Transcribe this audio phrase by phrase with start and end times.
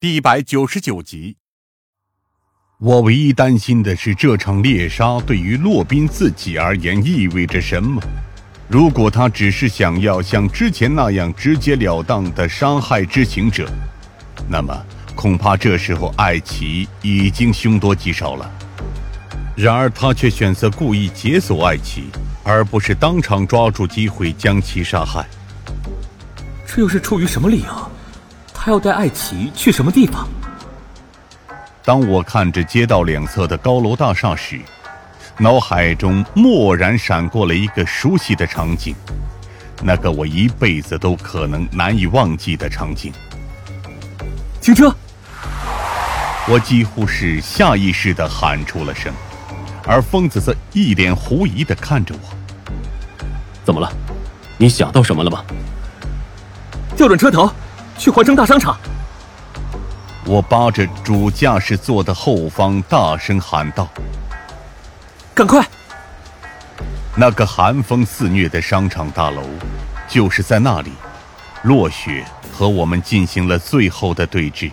[0.00, 1.38] 第一百九十九集。
[2.78, 8.00] 我唯一担心的是，这场猎杀对于洛宾自己而言意味着什么。
[8.68, 13.68] 如果他只是想要像之前那样直截了当的伤害知情者，
[14.48, 14.72] 那么
[15.16, 18.48] 恐怕这时候艾奇已经凶多吉少了。
[19.56, 22.04] 然而他却选择故意解锁艾奇，
[22.44, 25.26] 而不是当场抓住机会将其杀害。
[26.64, 27.90] 这又是出于什么理由？
[28.68, 30.28] 他要带艾奇去什么地方？
[31.86, 34.60] 当我看着街道两侧的高楼大厦时，
[35.38, 38.94] 脑海中蓦然闪过了一个熟悉的场景，
[39.82, 43.10] 那个我一辈子都可能难以忘记的场景。
[44.60, 44.94] 停车！
[46.46, 49.10] 我几乎是下意识的喊出了声，
[49.86, 52.84] 而疯子则一脸狐疑的看着我。
[53.64, 53.90] 怎么了？
[54.58, 55.42] 你想到什么了吗？
[56.94, 57.50] 调转车头，
[57.98, 58.78] 去环城大商场。
[60.24, 63.88] 我扒着主驾驶座的后方，大声喊道
[65.34, 65.66] ：“赶快！”
[67.16, 69.42] 那个寒风肆虐的商场大楼，
[70.06, 70.92] 就是在那里。
[71.62, 74.70] 落雪和我们进行了最后的对峙，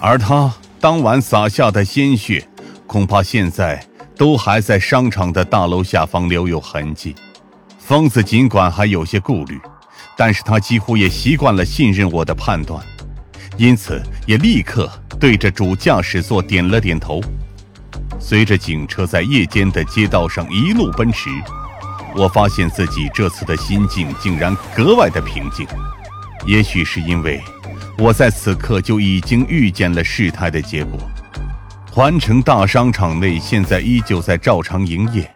[0.00, 2.48] 而他当晚洒下的鲜血，
[2.86, 3.84] 恐怕现在
[4.16, 7.14] 都还在商场的大楼下方留有痕迹。
[7.78, 9.60] 疯子尽管还有些顾虑，
[10.18, 12.84] 但是他几乎也习惯了信任我的判断。
[13.56, 17.20] 因此，也立刻对着主驾驶座点了点头。
[18.18, 21.30] 随着警车在夜间的街道上一路奔驰，
[22.16, 25.64] 我发现自己这次的心境竟然格外的平静。
[26.44, 27.40] 也许是因为
[27.96, 30.98] 我在此刻就已经预见了事态的结果。
[31.92, 35.28] 环城大商场内现在依旧在照常营业，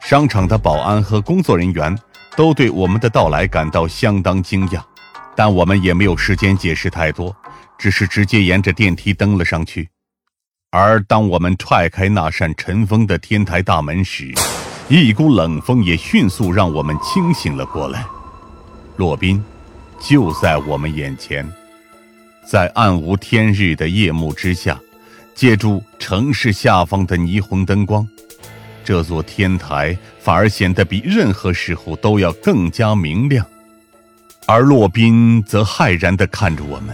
[0.00, 1.96] 商场的保安和工作人员
[2.36, 4.82] 都对我们的到来感到相当惊讶。
[5.36, 7.34] 但我们也没有时间解释太多，
[7.78, 9.88] 只是直接沿着电梯登了上去。
[10.70, 14.32] 而当我们踹开那扇尘封的天台大门时，
[14.88, 18.04] 一股冷风也迅速让我们清醒了过来。
[18.96, 19.42] 洛宾
[19.98, 21.48] 就在我们眼前，
[22.46, 24.78] 在暗无天日的夜幕之下，
[25.34, 28.06] 借助城市下方的霓虹灯光，
[28.90, 33.46] 这座天台反而显得比任何时候都要更加明亮。
[34.46, 36.92] 而洛宾则骇然地看着我们，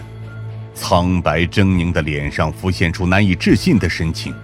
[0.75, 4.35] 苍白狰狞的脸上浮现出难以置信的神情。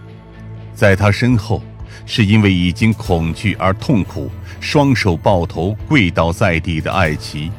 [0.74, 1.62] 在他身后，
[2.06, 7.52] 是因为已经恐惧而痛苦，双手抱头跪倒在地的艾奇，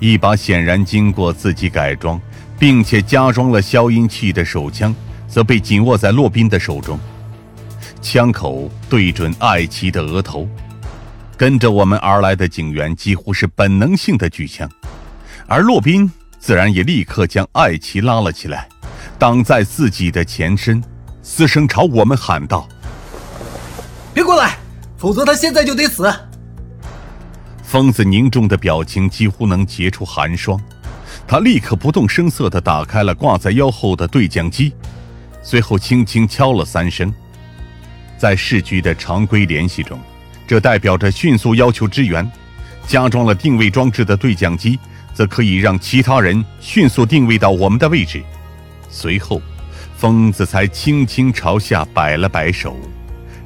[0.00, 2.20] 一把显然经过自己改装，
[2.58, 4.92] 并且加装了消音器的手枪，
[5.28, 6.98] 则被紧握在洛宾的手中，
[8.00, 10.48] 枪口对准艾奇的额头。
[11.36, 14.68] 跟着我们而来的警员几乎是本能性的举枪。
[15.46, 18.68] 而洛宾自然也立刻将艾奇拉了起来，
[19.18, 20.82] 挡在自己的前身，
[21.22, 22.68] 嘶声朝我们喊道
[24.12, 24.58] ：“别过来，
[24.96, 26.12] 否则他现在就得死！”
[27.64, 30.60] 疯子凝重的表情几乎能结出寒霜，
[31.26, 34.74] 他立刻不动声色地打开了挂在腰后的对讲机，
[35.42, 37.12] 随后轻轻敲了三声。
[38.20, 39.98] 在市局的常规联系中，
[40.46, 42.30] 这代表着迅速要求支援。
[42.86, 44.78] 加装了定位装置的对讲机。
[45.12, 48.22] 则可以让其他人迅速定位到我们的位置。
[48.88, 49.42] 随后，
[49.96, 52.74] 疯子才轻轻朝下摆了摆手，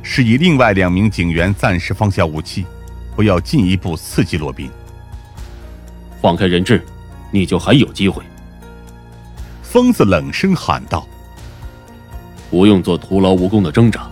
[0.02, 2.64] 示意另外两名警员暂时放下武器，
[3.16, 4.70] 不要进一步刺激罗宾。
[6.22, 6.84] 放开人质，
[7.32, 8.22] 你就还有机会。
[9.62, 11.04] 疯子冷声喊道
[12.50, 14.08] ：“不用做徒劳无功的挣扎，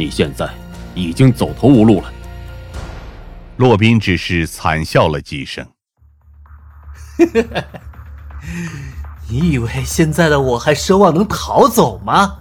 [0.00, 0.48] 你现在
[0.94, 2.10] 已经走投无路了。”
[3.58, 5.66] 洛宾只是惨笑了几声。
[9.28, 12.38] 你以为现在的我还奢望能逃走吗？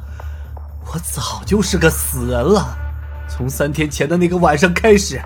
[0.85, 2.77] 我早就是个死人了。
[3.27, 5.21] 从三天前的那个晚上开始，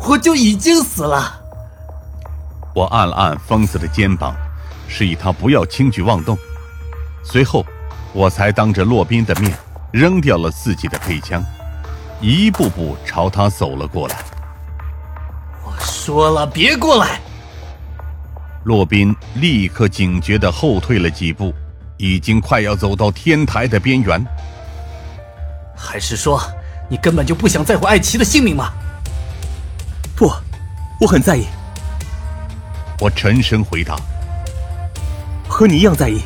[0.00, 1.40] 我就已经死了。
[2.74, 4.34] 我按了按疯子的肩膀，
[4.88, 6.36] 示意他不要轻举妄动。
[7.22, 7.64] 随后，
[8.12, 9.56] 我才当着洛宾的面
[9.92, 11.42] 扔掉了自己的配枪，
[12.20, 14.16] 一步步朝他走了过来。
[15.64, 17.20] 我说了，别过来。
[18.64, 21.54] 洛宾立刻警觉地后退了几步，
[21.96, 24.22] 已经快要走到天台的边缘。
[25.76, 26.42] 还是说，
[26.90, 28.72] 你根本就不想在乎艾奇的性命吗？
[30.16, 30.30] 不，
[31.00, 31.46] 我很在意。
[32.98, 33.96] 我沉声回答
[35.48, 36.20] ：“和你一样在意。”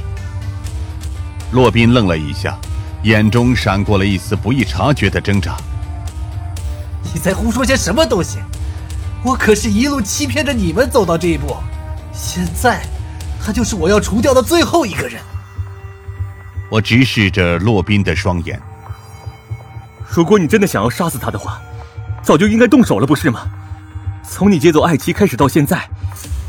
[1.53, 2.59] 洛宾愣了一下，
[3.03, 5.55] 眼中闪过了一丝不易察觉的挣扎。
[7.15, 8.39] 你在胡说些什么东西？
[9.25, 11.57] 我可是一路欺骗着你们走到这一步。
[12.13, 12.85] 现在，
[13.41, 15.21] 他就是我要除掉的最后一个人。
[16.71, 18.61] 我直视着洛宾的双眼。
[20.09, 21.61] 如果你真的想要杀死他的话，
[22.23, 23.47] 早就应该动手了，不是吗？
[24.29, 25.89] 从你接走艾奇开始到现在，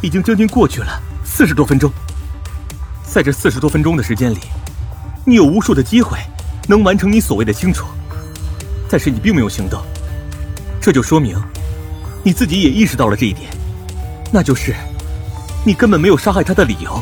[0.02, 1.92] 已经将近过去了四十多分钟。
[3.04, 4.40] 在这四十多分钟的时间里，
[5.26, 6.18] 你有无数的机会
[6.68, 7.86] 能完成你所谓的清除，
[8.90, 9.84] 但是你并没有行动，
[10.83, 11.41] 这就说明
[12.25, 13.50] 你自己也意识到了这一点，
[14.33, 14.75] 那就是
[15.65, 17.01] 你根本没有杀害他的理由。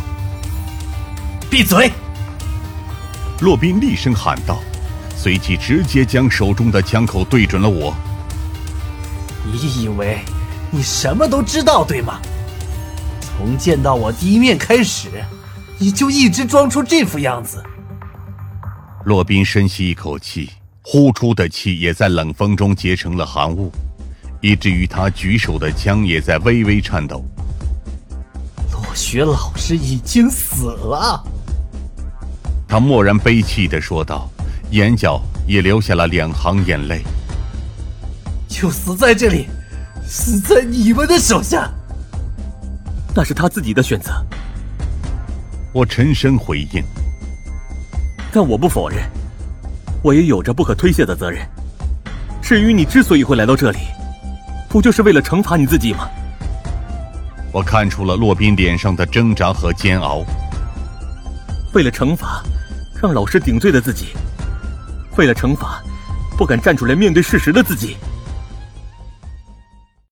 [1.49, 1.91] 闭嘴！
[3.39, 4.59] 洛宾厉声喊道，
[5.17, 7.91] 随即直接将手中的枪口对准了我。
[9.51, 10.19] 你以为
[10.69, 12.21] 你什么都知道，对吗？
[13.19, 15.09] 从见到我第一面开始，
[15.79, 17.63] 你就一直装出这副样子。
[19.05, 20.51] 洛宾深吸一口气，
[20.81, 23.71] 呼出的气也在冷风中结成了寒雾，
[24.41, 27.23] 以至于他举手的枪也在微微颤抖。
[28.71, 31.23] 落雪老师已经死了。
[32.67, 34.29] 他默然悲泣的说道，
[34.71, 37.03] 眼角也流下了两行眼泪。
[38.47, 39.47] 就死在这里，
[40.03, 41.69] 死在你们的手下。
[43.15, 44.11] 那是他自己的选择。
[45.73, 46.83] 我沉声回应。
[48.31, 49.03] 但我不否认，
[50.01, 51.48] 我也有着不可推卸的责任。
[52.42, 53.80] 至于你之所以会来到这里，
[54.68, 56.09] 不就是为了惩罚你自己吗？
[57.51, 60.24] 我看出了洛宾脸上的挣扎和煎熬。
[61.74, 62.42] 为了惩罚
[63.01, 64.07] 让老师顶罪的自己，
[65.18, 65.81] 为了惩罚
[66.38, 67.98] 不敢站出来面对事实的自己。